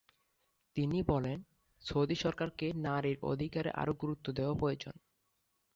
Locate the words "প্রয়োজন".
4.53-4.95